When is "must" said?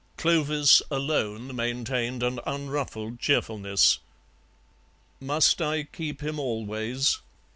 5.19-5.61